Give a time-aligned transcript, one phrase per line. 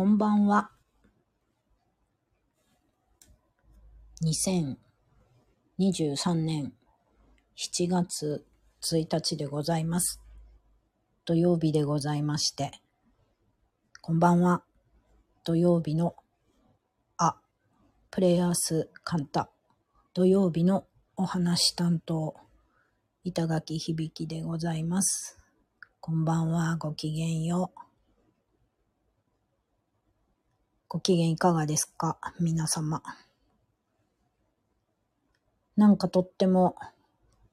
[0.00, 0.70] こんばんは。
[4.24, 6.72] 2023年
[7.54, 8.46] 7月
[8.80, 10.22] 1日でございます。
[11.26, 12.80] 土曜日でございまして、
[14.00, 14.62] こんばんは。
[15.44, 16.16] 土曜日の、
[17.18, 17.36] あ、
[18.10, 19.50] プレイヤースカンタ、
[20.14, 20.86] 土曜日の
[21.16, 22.36] お話担当、
[23.22, 25.38] 板垣響でございます。
[26.00, 27.89] こんばんは、ごきげんよう。
[30.92, 32.18] ご機嫌いかがですか？
[32.40, 33.00] 皆様。
[35.76, 36.74] なんかとっても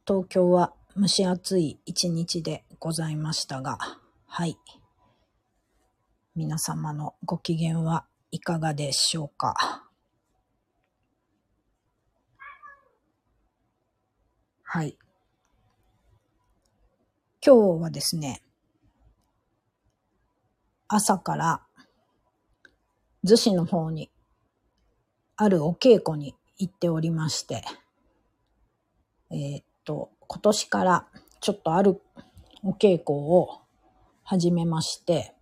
[0.07, 3.77] 東京は蒸し暑い一日でございましたが、
[4.25, 4.57] はい。
[6.35, 9.83] 皆様のご機嫌はいかがでしょうか？
[14.63, 14.97] はい。
[17.45, 18.41] 今日はですね、
[20.87, 21.61] 朝から
[23.27, 24.09] 逗子の方に
[25.35, 27.61] あるお稽古に行っておりまして、
[29.29, 31.07] えーっと、今年から
[31.41, 32.01] ちょっとある
[32.63, 33.59] お稽古を
[34.23, 35.33] 始めまして、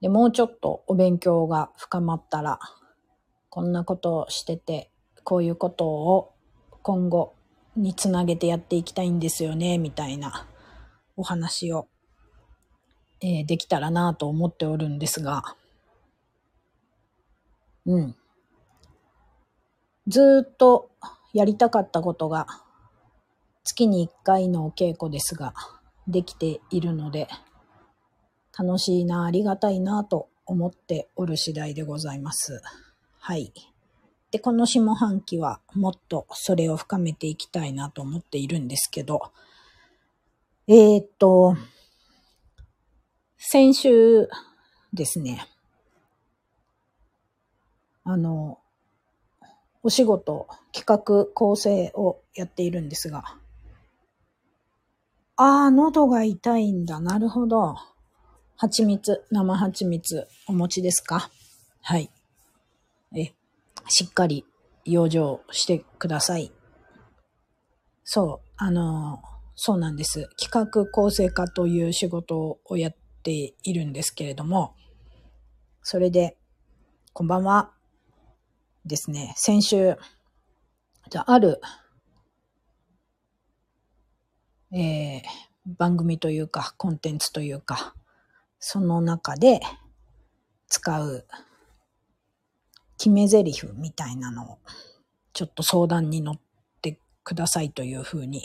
[0.00, 2.60] で、もうちょっとお勉強が深まったら、
[3.50, 4.90] こんなことをしてて、
[5.22, 6.32] こういうことを
[6.80, 7.34] 今後
[7.76, 10.46] につなげてやっていきたいんですよね、みたいな
[11.14, 11.88] お話を、
[13.20, 15.56] えーできたらなと思っておるんですが、
[17.86, 18.16] うん。
[20.06, 20.90] ずっと
[21.32, 22.46] やりたかったことが
[23.64, 25.54] 月に1回のお稽古ですが
[26.06, 27.26] できているので
[28.58, 32.62] 楽しいな、ありがたいなと思っておる次第でございます。
[33.18, 33.52] はい。
[34.30, 39.30] で、この下半期はもっとそれを深めていきたいなと思っているんですけど、
[40.68, 41.54] えー、っと、
[43.36, 44.26] 先週
[44.94, 45.46] ですね、
[48.08, 48.60] あの、
[49.82, 53.36] お仕事、企画、構成をやっているんですが。
[55.34, 57.00] ああ、喉が痛いんだ。
[57.00, 57.74] なるほど。
[58.56, 61.30] 蜂蜜、生蜂蜜、お持ちですか？
[61.82, 62.08] はい。
[63.16, 63.34] え、
[63.88, 64.46] しっかり
[64.84, 66.52] 養生してください。
[68.04, 69.20] そう、あの、
[69.56, 70.30] そうなんです。
[70.40, 74.76] 企画構成家という仕事をやっているんですけれども、
[75.82, 76.38] それで、
[77.12, 77.72] こんばんは。
[78.86, 79.96] ですね、先週、
[81.10, 81.60] じゃあ、ある、
[84.72, 85.22] えー、
[85.66, 87.94] 番組というか、コンテンツというか、
[88.60, 89.60] その中で
[90.68, 91.26] 使う
[92.96, 94.58] 決め台詞みたいなのを、
[95.32, 96.40] ちょっと相談に乗っ
[96.80, 98.42] てくださいというふうに、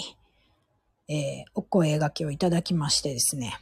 [1.07, 3.59] えー、お声掛けをいただきましてですね、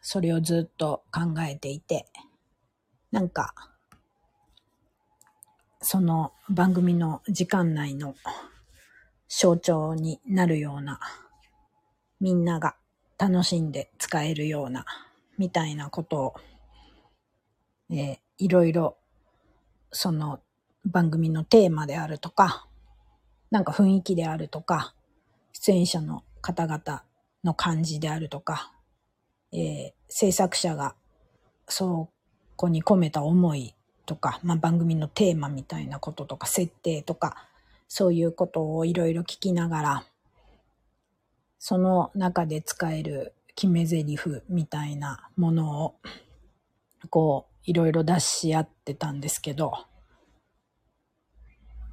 [0.00, 2.06] それをずっと考えていて、
[3.10, 3.73] なんか、
[5.84, 8.14] その番組の時間内の
[9.28, 10.98] 象徴になるような、
[12.20, 12.74] みんなが
[13.18, 14.86] 楽しんで使えるような、
[15.36, 16.34] みたいなことを、
[17.90, 18.96] えーいろいろ、
[19.92, 20.40] その
[20.84, 22.66] 番組のテーマであるとか、
[23.50, 24.94] なんか雰囲気であるとか、
[25.52, 27.04] 出演者の方々
[27.44, 28.72] の感じであるとか、
[29.52, 30.94] えー制作者が
[31.68, 32.08] そ
[32.56, 33.74] こに込めた思い
[34.06, 37.48] とか、まあ、番組のテーマみたいなこととか、設定とか、
[37.88, 40.04] そういうことをいろいろ聞きながら、
[41.58, 45.94] その中で使える決め台詞みたいなものを、
[47.10, 49.72] こう、いろいろ出し合ってたんですけど、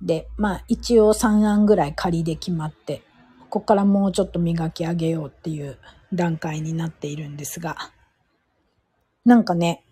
[0.01, 3.03] で、まあ一応3案ぐらい仮で決まって、
[3.49, 5.77] ここからもうちょっと磨き上げようっていう
[6.13, 7.77] 段階になっているんですが、
[9.23, 9.83] なんかね、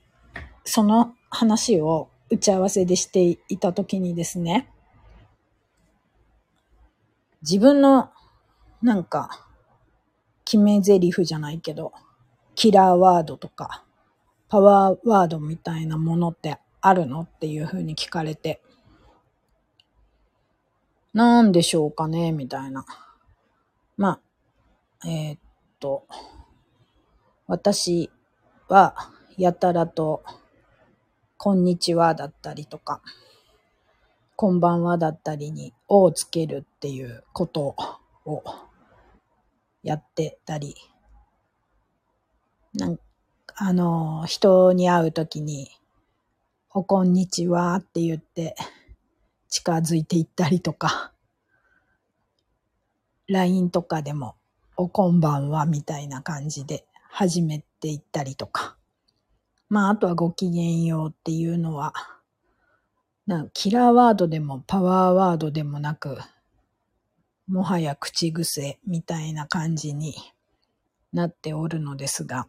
[0.71, 4.69] その話を打ち合わせでしていたときにですね、
[7.41, 8.11] 自分の
[8.83, 9.47] なんか
[10.45, 11.91] 決め台詞じゃないけど、
[12.53, 13.83] キラーワードとか、
[14.47, 18.61] パワーワードみたいなものってあるのっていうふうに聞かれて、
[21.15, 22.85] なんでしょうかねみたいな。
[23.97, 24.19] ま
[25.01, 25.39] あ、えーっ
[25.79, 26.05] と、
[27.47, 28.11] 私
[28.67, 28.93] は
[29.35, 30.23] やたらと、
[31.41, 33.01] こんにちはだったりとか、
[34.35, 37.77] こんばんはだったりに、をつけるっていうこと
[38.25, 38.43] を
[39.81, 40.75] やってたり、
[42.73, 42.99] なん
[43.55, 45.69] あの、人に会うときに、
[46.71, 48.57] おこんにちはって言って
[49.47, 51.13] 近づいていったりとか、
[53.29, 54.35] LINE とかでも、
[54.75, 58.75] おこんばんはみたいな感じで始めていったりとか、
[59.69, 61.93] まあ、あとはごきげんようっていうのは、
[63.27, 66.17] なキラーワードでもパワーワードでもなく、
[67.47, 70.15] もはや口癖みたいな感じに
[71.13, 72.47] なっておるのですが、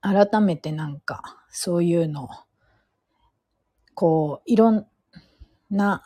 [0.00, 2.28] 改めてなんかそういうの、
[3.94, 4.86] こう、いろん
[5.70, 6.04] な、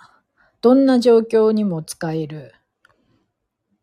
[0.63, 2.55] どんな状況にも使える、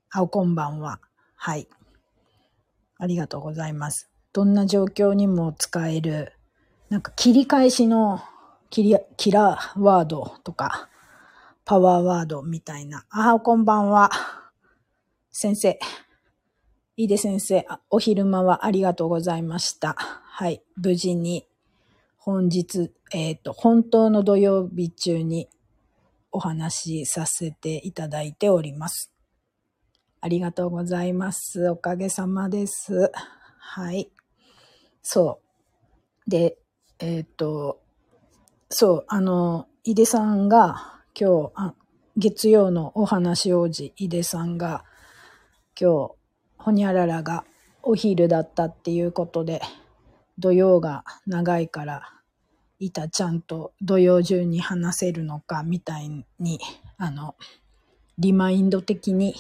[0.10, 1.00] あこんばんは。
[1.36, 1.68] はい。
[2.98, 4.15] ありがとうございます。
[4.36, 6.34] どんな状況にも使える、
[6.90, 8.22] なんか切り返しの
[8.70, 10.90] キリキラーワードとか、
[11.64, 13.06] パワーワードみたいな。
[13.10, 14.12] ああ、こんばんは。
[15.32, 15.80] 先生。
[16.98, 19.96] いいで先生、お昼間はありがとうございました。
[19.98, 20.62] はい。
[20.76, 21.48] 無事に、
[22.18, 25.48] 本日、えっ、ー、と、本当の土曜日中に
[26.34, 29.14] お話しさせていただいております。
[30.20, 31.70] ありがとうございます。
[31.70, 33.14] おかげさまです。
[33.58, 34.12] はい。
[35.08, 35.40] そ
[36.26, 36.30] う。
[36.30, 36.58] で、
[36.98, 37.80] えっ、と、
[38.70, 41.76] そう、あの、井出さんが今日、あ
[42.18, 44.84] 月曜のお話王子井出さんが
[45.80, 46.12] 今日、
[46.58, 47.46] ほにゃららが
[47.84, 49.62] お昼だったっていうことで、
[50.40, 52.12] 土曜が長いから、
[52.80, 56.60] いたちゃんと土曜中に話せるのかみたいに、
[56.98, 57.36] あの、
[58.18, 59.36] リマインド的に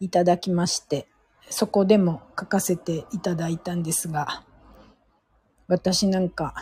[0.00, 1.06] いただきまして、
[1.50, 4.46] そこでも書かせていただいたんですが、
[5.70, 6.52] 私なんか、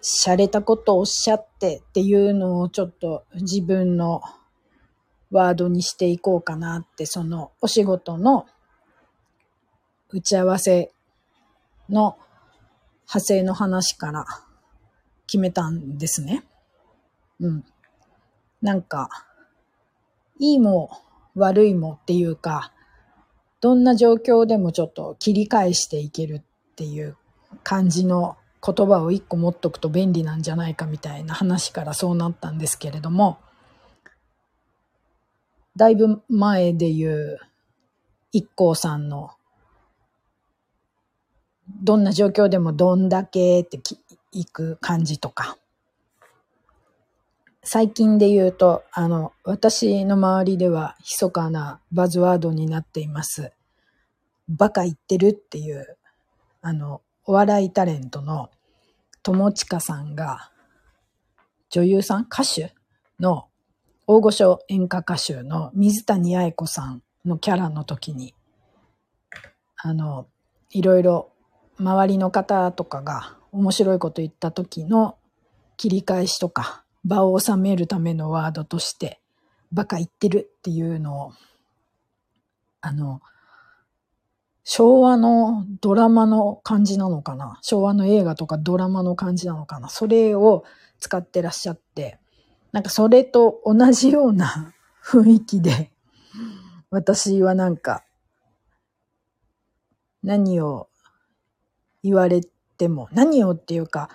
[0.00, 4.22] 洒落たことをおっしゃってっていうのをちょっと自分の
[5.32, 8.46] ワードにしていこうかなって、そのお仕事の
[10.08, 10.92] 打ち合わせ
[11.88, 12.16] の
[13.08, 14.24] 派生の話から
[15.26, 16.44] 決めたんですね。
[17.40, 17.64] うん。
[18.62, 19.08] なんか、
[20.38, 20.90] いいも
[21.34, 22.72] 悪いもっていうか、
[23.60, 27.16] どんな状況でもちょっと切り返していけるっていう
[27.62, 33.38] 感じの言葉を一個持っとくと便利なんじゃないかみたいな話からそうなったんですけれども、
[35.76, 37.38] だいぶ前で言う
[38.32, 39.30] 一行さんの
[41.82, 43.80] どんな状況でもどんだけって
[44.32, 45.56] いく感じとか、
[47.62, 53.52] 最近で言うと、あの、私の周りでは密かなバズワードになっています。
[54.48, 55.96] バカ言ってるっていう、
[56.62, 58.50] あの、お笑いタレントの
[59.22, 60.50] 友近さんが、
[61.68, 62.74] 女優さん歌手
[63.20, 63.46] の
[64.08, 68.34] 大御所演歌歌手の水谷愛子さんのキャラの時に、
[69.76, 70.26] あの、
[70.70, 71.30] いろいろ
[71.78, 75.16] 周りの方とかが面白いこと言った時の
[75.76, 79.20] 切り返しとか場を収めるためのワードとして
[79.70, 81.32] バカ言ってるっていうのを
[82.80, 83.20] あの
[84.72, 87.58] 昭和のドラマの感じなのかな？
[87.60, 89.88] 昭和の映画とかドラマの感じなのかな？
[89.88, 90.62] それを
[91.00, 92.20] 使ってらっしゃって、
[92.70, 94.72] なんかそれと同じような
[95.04, 95.90] 雰囲気で、
[96.88, 98.04] 私はなんか、
[100.22, 100.88] 何を
[102.04, 102.40] 言われ
[102.78, 104.08] ても、何をっていうか、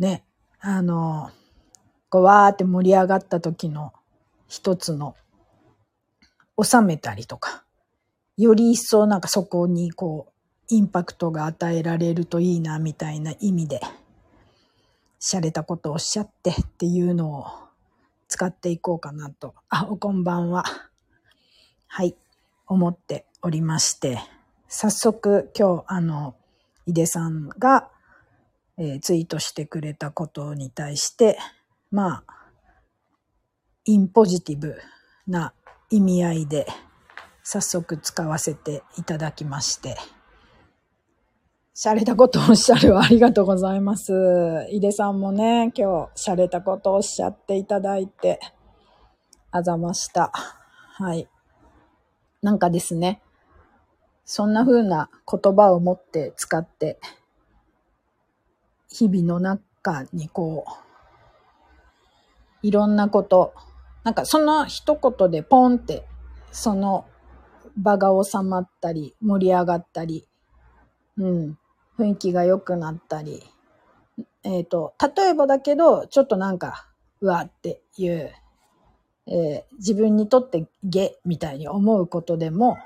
[0.00, 0.24] ね、
[0.58, 1.30] あの、
[2.08, 3.92] こうわーって盛り上がった時の
[4.48, 5.14] 一つの
[6.60, 7.62] 収めたりとか、
[8.36, 10.32] より一層なんかそこにこう、
[10.68, 13.80] インパクトが与えられるといいな、みたいな意味で、
[15.20, 17.46] 洒落たことをおっしゃってっていうのを
[18.28, 19.54] 使っていこうかなと。
[19.68, 20.64] あ、おこんばんは。
[21.86, 22.16] はい、
[22.66, 24.18] 思っておりまして、
[24.66, 26.34] 早速今日、あの、
[26.86, 27.90] 井出さんが、
[28.78, 31.38] えー、ツイートしてくれたことに対して、
[31.90, 32.42] まあ、
[33.84, 34.80] インポジティブ
[35.26, 35.52] な
[35.90, 36.66] 意味合いで、
[37.42, 39.96] 早速使わせていただきまして、
[41.74, 44.12] 洒落たことをおっしゃるありがとうございます。
[44.70, 48.38] 井出さんもね、今日、洒落たことをおっしゃっていただいて、
[49.50, 50.30] あざました。
[50.32, 51.28] はい。
[52.42, 53.22] なんかですね、
[54.24, 57.00] そんな風な言葉を持って使って、
[58.88, 60.72] 日々の中にこう、
[62.62, 63.54] いろんなこと、
[64.04, 66.06] なんかその一言でポンって、
[66.50, 67.06] その
[67.76, 70.26] 場が収まったり、盛り上がったり、
[71.16, 71.58] うん、
[71.98, 73.42] 雰囲気が良くなったり、
[74.44, 76.88] えっ、ー、と、例えばだけど、ちょっとなんか、
[77.20, 78.32] うわっていう、
[79.26, 82.78] えー、自分にとってゲみたいに思うことでも、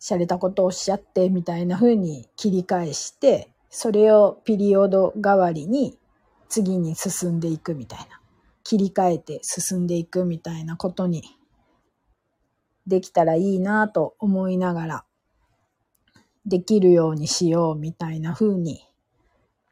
[0.00, 5.98] 洒落たことをおっしゃってみたいな風に切り返して、それをピリオド代わりに
[6.48, 8.20] 次に進んでいくみたいな。
[8.68, 11.22] 切り替えて進んでいくみたいなことに
[12.86, 15.04] できたらいいなと思いながら、
[16.44, 18.84] できるようにしようみたいな風に、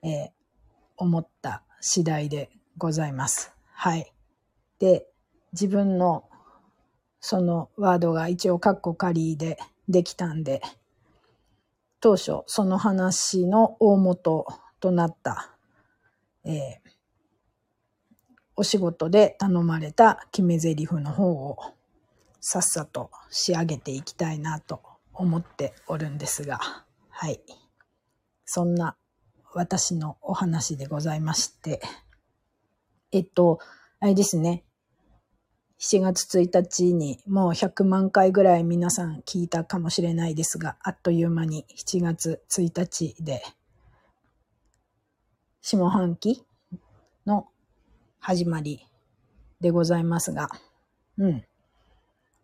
[0.02, 0.30] えー、
[0.96, 3.54] 思った次第でございます。
[3.72, 4.12] はい。
[4.78, 5.06] で、
[5.52, 6.24] 自分の
[7.20, 10.60] そのワードが一応カッコ仮でできたんで、
[12.00, 14.46] 当初その話の大元
[14.80, 15.56] となった、
[16.44, 16.90] えー、
[18.56, 21.58] お仕事で頼まれた決め台詞の方を
[22.46, 24.82] さっさと仕上げていきたいなと
[25.14, 26.60] 思っておるんですが、
[27.08, 27.40] はい。
[28.44, 28.98] そんな
[29.54, 31.80] 私のお話でございまして、
[33.12, 33.60] えっと、
[33.98, 34.62] あれですね。
[35.80, 43.42] 7月1日にもう100万回ぐらい皆さん聞いたかもしれないですが、あっという間に7月1日で、
[45.62, 46.44] 下半期
[47.24, 47.48] の
[48.18, 48.86] 始まり
[49.62, 50.50] でございますが、
[51.16, 51.44] うん。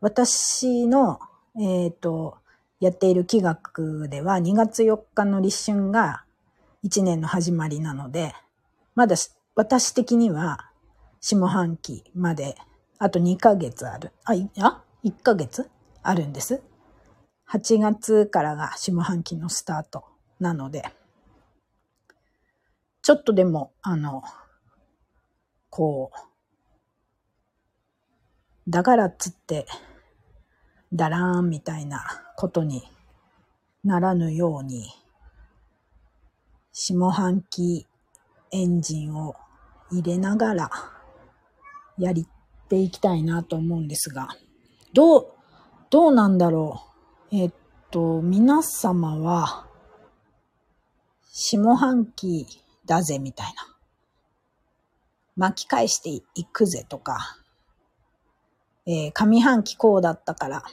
[0.00, 1.20] 私の、
[1.56, 2.38] えっ、ー、と、
[2.80, 6.24] やっている企画では2月4日の立春が
[6.84, 8.34] 1年の始まりなので、
[8.94, 9.16] まだ
[9.54, 10.70] 私的には
[11.20, 12.56] 下半期まで
[12.98, 14.12] あと2ヶ月ある。
[14.24, 15.68] あ、いあ ?1 ヶ月？
[16.02, 16.62] あるんです。
[17.50, 20.04] 8月からが下半期のスタート
[20.38, 20.84] なので、
[23.02, 24.22] ちょっとでも、あの、
[25.68, 26.30] こう、
[28.70, 29.66] だからっつって、
[30.92, 32.04] だらーんみたいな
[32.36, 32.82] ことに
[33.84, 34.90] ならぬように、
[36.72, 37.86] 下半期
[38.50, 39.36] エンジンを
[39.90, 40.70] 入れながら
[41.98, 42.14] やっ
[42.68, 44.28] ていきたいなと思うんですが、
[44.92, 45.26] どう、
[45.90, 46.82] どうなんだろ
[47.32, 47.36] う。
[47.36, 47.52] えっ
[47.90, 49.66] と、皆様は、
[51.32, 52.46] 下半期
[52.86, 53.76] だぜみたいな。
[55.36, 57.39] 巻き返していくぜとか、
[58.86, 60.64] えー、上半期こうだったから、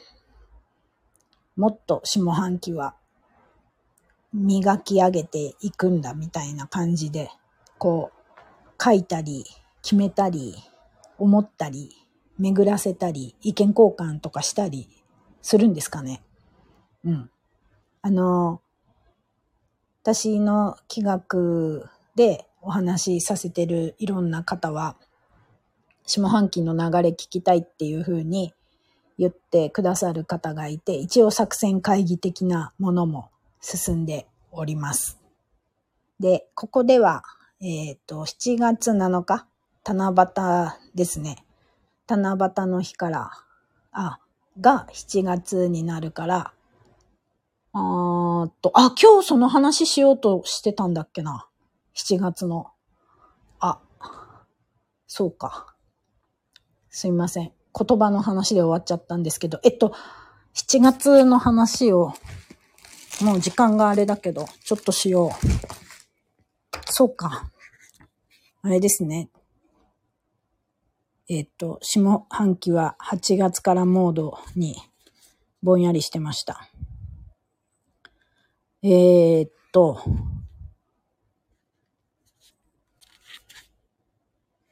[1.55, 2.95] もっと下半期は
[4.33, 7.29] 磨き上げていくんだみたいな感じで、
[7.77, 9.45] こう、書いたり、
[9.81, 10.55] 決めたり、
[11.17, 11.89] 思ったり、
[12.37, 14.89] 巡らせたり、意見交換とかしたり
[15.41, 16.21] するんですかね。
[17.03, 17.29] うん。
[18.01, 18.61] あの、
[20.03, 24.97] 私の企画でお話しさせてるいろんな方は、
[26.07, 28.53] 下半期の流れ聞きたいっていうふうに
[29.19, 33.29] 言ってくださる方がいて、一応作戦会議的なものも
[33.61, 35.19] 進んでおります。
[36.19, 37.23] で、ここでは、
[37.59, 39.45] えっ、ー、と、7月7日、
[39.83, 41.43] 七夕ですね。
[42.07, 43.31] 七夕の日から、
[43.91, 44.19] あ、
[44.61, 46.53] が7月になるから、
[47.73, 51.47] あーっと、あ、今日その話しようとしてたんだっけな。
[51.95, 52.71] 7月の。
[53.59, 53.79] あ、
[55.05, 55.76] そうか。
[56.97, 57.51] すいません。
[57.77, 59.93] 言葉の話で終わっちゃったんですけど、えっと、
[60.55, 62.11] 7月の話を、
[63.21, 65.31] もう時間があれだけど、ちょっとしよう。
[66.91, 67.51] そうか。
[68.63, 69.29] あれですね。
[71.29, 74.75] えっ、と、下半期は8月からモードに
[75.61, 76.67] ぼんやりしてました。
[78.81, 80.01] えー、っと、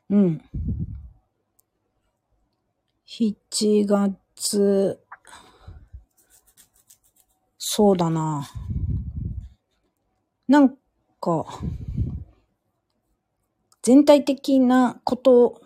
[0.09, 0.41] うん。
[3.17, 4.99] 7月、
[7.57, 8.45] そうだな。
[10.49, 10.75] なん
[11.21, 11.45] か、
[13.83, 15.61] 全体的なこと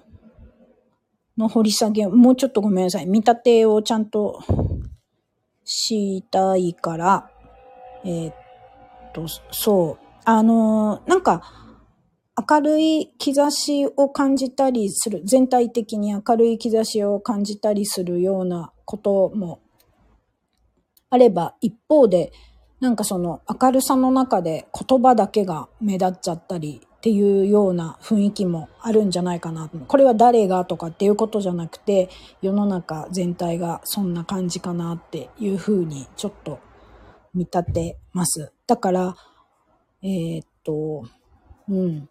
[1.40, 3.08] の掘り下げ、もうちょっとごめんなさい。
[3.08, 4.44] 見立てをちゃんと
[5.64, 7.32] したいから、
[8.06, 8.36] えー、っ
[9.12, 10.06] と、そう。
[10.24, 11.42] あのー、なんか、
[12.48, 19.60] 明るい兆しを感じたりする、全体的に明るい兆しを感じたりするようなことも
[21.10, 22.32] あれば、一方で、
[22.80, 29.70] なんかその明るさの中で言葉だけが目立っちゃったりっていうような雰囲気もあるんじゃないかな。
[29.88, 32.10] これは誰がとかっていうことじゃなくて、
[32.42, 36.60] 世の中全体がそんな感じかなっていうふうにちょっと
[37.34, 38.54] 見立てます。
[38.66, 39.16] だから、
[40.04, 41.04] えー、っと、
[41.68, 42.10] うん。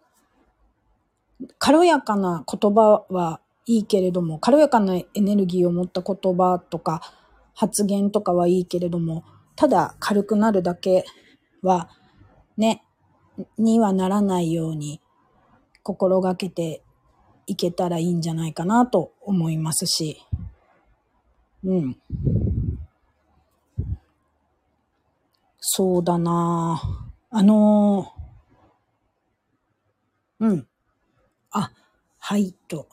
[1.57, 7.01] 軽やかな言葉はいいけれども、軽やかなエネルギーを持った言葉とか
[7.53, 9.23] 発言とかはいいけれども、
[9.55, 11.05] ただ軽くなるだけ
[11.61, 11.89] は
[12.57, 12.83] ね、
[13.57, 15.01] にはならないように
[15.83, 16.83] 心がけて
[17.47, 20.21] いけたらいいんじゃないかなと思いますし、
[21.63, 21.97] うん。
[25.59, 26.81] そうだな
[27.29, 30.68] あのー、うん。
[32.29, 32.87] はいと。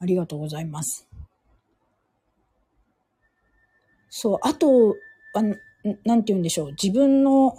[0.00, 1.06] ありがとうございます。
[4.10, 4.96] そう、あと、
[5.32, 5.42] あ
[6.04, 6.70] なんて言うんでしょう。
[6.70, 7.54] 自分の、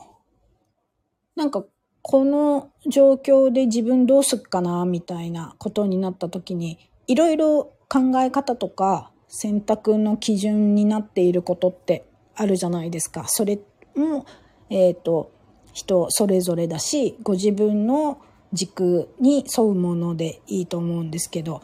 [1.37, 1.63] なんか
[2.01, 12.03] この状況で自分どうすっかな、みたいなことになった時に、いろいろ考え方とか選択の基準になっていることって
[12.35, 13.23] あるじゃないですか。
[13.29, 13.57] それ
[13.95, 14.25] も、
[14.69, 15.31] えっ、ー、と、
[15.71, 18.21] 人それぞれだし、ご自分の
[18.53, 21.61] 軸に沿うものでいいと思うんですけど、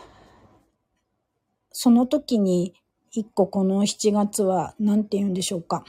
[1.72, 2.74] その時に
[3.12, 5.86] 一個この7月は何て言うんでしょうか。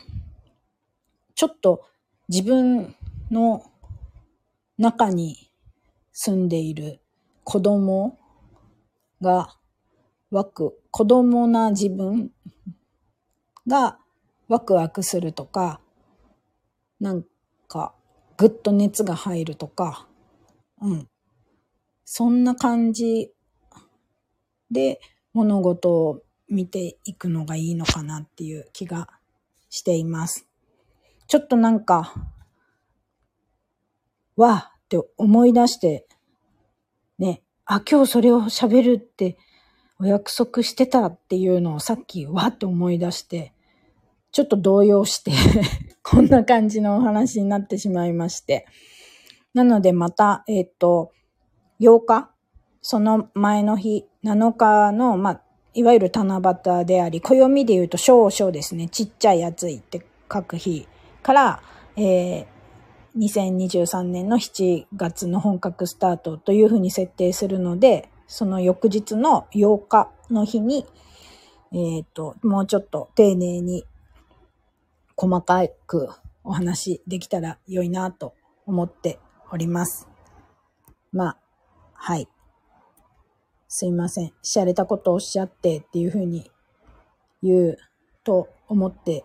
[1.34, 1.84] ちょっと
[2.28, 2.94] 自分
[3.30, 3.64] の
[4.78, 5.50] 中に
[6.12, 7.00] 住んでいる
[7.44, 8.18] 子供
[9.22, 9.56] が
[10.30, 12.30] ワク、子供な自分
[13.66, 13.98] が
[14.48, 15.80] ワクワクするとか、
[17.00, 17.24] なん
[17.68, 17.94] か
[18.36, 20.06] ぐっと熱が入るとか、
[20.80, 21.08] うん。
[22.04, 23.32] そんな感じ
[24.70, 25.00] で
[25.32, 29.08] 物事を見ていくのがいいのかなっていう気が
[29.68, 30.46] しています。
[31.26, 32.12] ちょっとなんか、
[34.36, 36.08] わーって思い出して、
[37.18, 39.38] ね、あ、今日それを喋るって
[40.00, 43.52] お約束してたっていうのをさっきわって思い出して、
[44.32, 45.32] ちょっと動揺して
[46.02, 48.66] こんな感じのお話になってしまいまして。
[49.54, 51.12] なのでまた、えっ、と、
[51.80, 52.30] 8日、
[52.82, 55.40] その前の日、7日の、まあ、
[55.74, 60.86] いわゆる七夕であり、暦で言うと少々ですね、ちっちゃい暑いって書く日
[61.22, 61.62] から、
[61.96, 62.46] えー、
[63.16, 70.86] 2023年の7月の本格スタートというふうに設定するので、その翌日の8日の日に、
[71.72, 73.84] えっ、ー、と、もうちょっと丁寧に
[75.16, 76.08] 細かく
[76.44, 78.34] お話できたら良いなと
[78.66, 79.18] 思って
[79.50, 80.08] おります。
[81.12, 81.38] まあ、
[81.92, 82.28] はい。
[83.68, 84.32] すいません。
[84.42, 86.50] しゃれたことをおっしゃってっていうふうに
[87.42, 87.78] 言う
[88.24, 89.24] と思って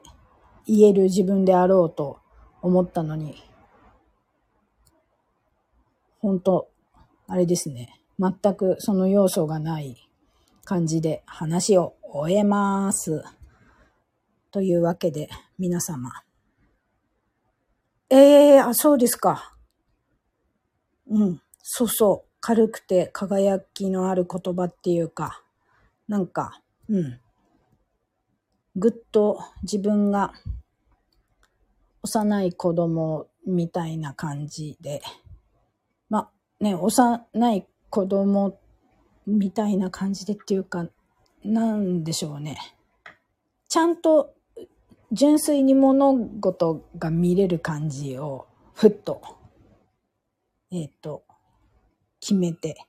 [0.67, 2.19] 言える自分であろうと
[2.61, 3.35] 思ったのに、
[6.19, 6.69] 本当
[7.27, 8.01] あれですね。
[8.19, 10.09] 全くその要素がない
[10.63, 13.23] 感じで話を終えます。
[14.51, 16.11] というわけで、皆様。
[18.09, 19.54] ええー、あ、そうですか。
[21.09, 22.29] うん、そうそう。
[22.39, 25.41] 軽くて輝きのある言葉っていうか、
[26.07, 27.19] なんか、うん。
[28.75, 30.33] ぐっと自分が
[32.03, 35.01] 幼い子供みたいな感じで、
[36.09, 38.59] まあ、ね、幼い子供
[39.25, 40.87] みたいな感じでっていうか、
[41.43, 42.57] なんでしょうね。
[43.69, 44.35] ちゃんと
[45.11, 49.21] 純粋に物事が見れる感じをふっと、
[50.71, 51.23] えっ、ー、と、
[52.19, 52.85] 決めて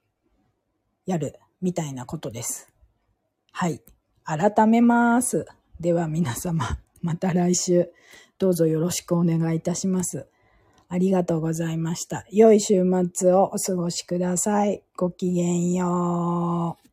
[1.05, 2.73] やるみたいなことです。
[3.53, 3.81] はい。
[4.25, 5.47] 改めます。
[5.81, 7.93] では皆様、 また来週
[8.39, 10.27] どうぞよろしくお願いいたします。
[10.89, 12.27] ありがとうございました。
[12.31, 14.83] 良い週末をお過ごしください。
[14.97, 16.86] ごきげんよう。